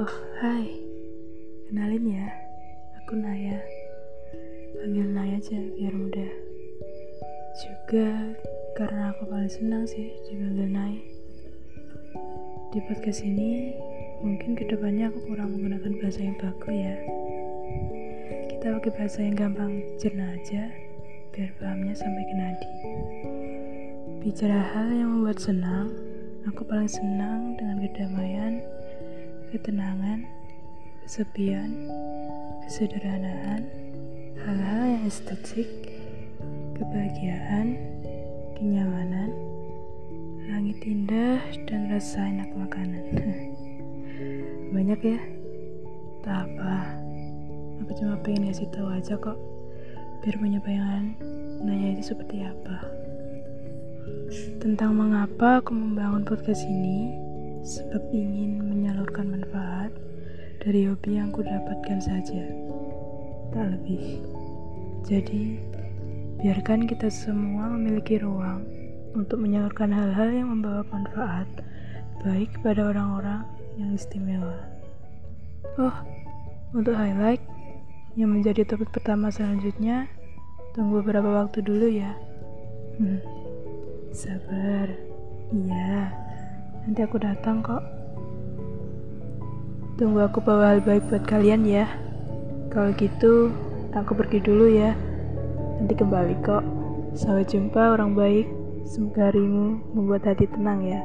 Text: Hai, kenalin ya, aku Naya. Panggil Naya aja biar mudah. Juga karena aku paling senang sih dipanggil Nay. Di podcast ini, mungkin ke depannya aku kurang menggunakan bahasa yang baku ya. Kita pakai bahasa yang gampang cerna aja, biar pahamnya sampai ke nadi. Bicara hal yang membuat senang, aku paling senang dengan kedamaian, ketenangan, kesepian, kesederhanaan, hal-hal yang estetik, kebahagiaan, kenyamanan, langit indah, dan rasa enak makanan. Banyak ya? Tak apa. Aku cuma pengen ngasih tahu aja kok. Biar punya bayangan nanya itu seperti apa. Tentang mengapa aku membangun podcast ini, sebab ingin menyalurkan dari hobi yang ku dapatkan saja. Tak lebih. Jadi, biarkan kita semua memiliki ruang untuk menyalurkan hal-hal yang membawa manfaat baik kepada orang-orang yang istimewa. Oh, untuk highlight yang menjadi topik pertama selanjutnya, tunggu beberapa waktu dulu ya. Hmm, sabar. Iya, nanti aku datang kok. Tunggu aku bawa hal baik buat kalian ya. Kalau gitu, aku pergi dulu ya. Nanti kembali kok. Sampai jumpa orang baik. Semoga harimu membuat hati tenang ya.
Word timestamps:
Hai, 0.00 0.80
kenalin 1.68 2.08
ya, 2.08 2.32
aku 2.96 3.20
Naya. 3.20 3.60
Panggil 4.80 5.12
Naya 5.12 5.36
aja 5.36 5.60
biar 5.76 5.92
mudah. 5.92 6.32
Juga 7.60 8.32
karena 8.80 9.12
aku 9.12 9.28
paling 9.28 9.52
senang 9.52 9.84
sih 9.84 10.08
dipanggil 10.24 10.72
Nay. 10.72 11.04
Di 12.72 12.80
podcast 12.88 13.20
ini, 13.28 13.76
mungkin 14.24 14.56
ke 14.56 14.72
depannya 14.72 15.12
aku 15.12 15.20
kurang 15.28 15.52
menggunakan 15.52 15.92
bahasa 16.00 16.24
yang 16.24 16.36
baku 16.40 16.72
ya. 16.72 16.96
Kita 18.56 18.80
pakai 18.80 18.92
bahasa 18.96 19.20
yang 19.20 19.36
gampang 19.36 19.84
cerna 20.00 20.32
aja, 20.32 20.72
biar 21.36 21.52
pahamnya 21.60 21.92
sampai 21.92 22.24
ke 22.24 22.34
nadi. 22.40 22.72
Bicara 24.24 24.64
hal 24.64 24.96
yang 24.96 25.12
membuat 25.12 25.44
senang, 25.44 25.92
aku 26.48 26.64
paling 26.64 26.88
senang 26.88 27.52
dengan 27.60 27.84
kedamaian, 27.84 28.64
ketenangan, 29.50 30.30
kesepian, 31.02 31.90
kesederhanaan, 32.62 33.66
hal-hal 34.38 34.84
yang 34.94 35.04
estetik, 35.10 35.66
kebahagiaan, 36.78 37.74
kenyamanan, 38.54 39.34
langit 40.46 40.78
indah, 40.86 41.42
dan 41.66 41.90
rasa 41.90 42.30
enak 42.30 42.46
makanan. 42.54 43.04
Banyak 44.74 45.00
ya? 45.02 45.20
Tak 46.22 46.46
apa. 46.46 46.94
Aku 47.82 47.90
cuma 47.98 48.22
pengen 48.22 48.46
ngasih 48.46 48.70
tahu 48.70 48.86
aja 48.94 49.18
kok. 49.18 49.34
Biar 50.22 50.36
punya 50.38 50.62
bayangan 50.62 51.18
nanya 51.66 51.98
itu 51.98 52.14
seperti 52.14 52.46
apa. 52.46 52.86
Tentang 54.62 54.94
mengapa 54.94 55.58
aku 55.58 55.74
membangun 55.74 56.22
podcast 56.22 56.62
ini, 56.70 57.10
sebab 57.64 58.02
ingin 58.12 58.62
menyalurkan 58.62 59.39
dari 60.60 60.84
hobi 60.86 61.16
yang 61.16 61.32
ku 61.32 61.40
dapatkan 61.40 61.98
saja. 62.04 62.44
Tak 63.50 63.66
lebih. 63.74 64.20
Jadi, 65.08 65.56
biarkan 66.44 66.84
kita 66.84 67.08
semua 67.08 67.72
memiliki 67.72 68.20
ruang 68.20 68.62
untuk 69.16 69.40
menyalurkan 69.40 69.90
hal-hal 69.90 70.28
yang 70.30 70.48
membawa 70.52 70.84
manfaat 70.92 71.48
baik 72.20 72.52
kepada 72.60 72.92
orang-orang 72.92 73.42
yang 73.80 73.96
istimewa. 73.96 74.60
Oh, 75.80 75.96
untuk 76.76 76.92
highlight 76.92 77.40
yang 78.14 78.36
menjadi 78.36 78.68
topik 78.68 78.92
pertama 78.92 79.32
selanjutnya, 79.32 80.06
tunggu 80.76 81.00
beberapa 81.00 81.40
waktu 81.42 81.64
dulu 81.64 81.88
ya. 81.88 82.12
Hmm, 83.00 83.18
sabar. 84.12 84.92
Iya, 85.50 86.12
nanti 86.84 87.00
aku 87.00 87.16
datang 87.16 87.64
kok. 87.64 87.99
Tunggu 89.98 90.22
aku 90.22 90.38
bawa 90.42 90.74
hal 90.74 90.80
baik 90.84 91.08
buat 91.10 91.24
kalian 91.26 91.66
ya. 91.66 91.86
Kalau 92.70 92.94
gitu, 92.94 93.50
aku 93.94 94.14
pergi 94.14 94.38
dulu 94.42 94.70
ya. 94.70 94.94
Nanti 95.80 95.94
kembali 95.96 96.34
kok. 96.44 96.62
Sampai 97.16 97.48
jumpa 97.48 97.98
orang 97.98 98.14
baik. 98.14 98.46
Semoga 98.86 99.30
harimu 99.30 99.82
membuat 99.94 100.26
hati 100.26 100.46
tenang 100.50 100.82
ya. 100.86 101.00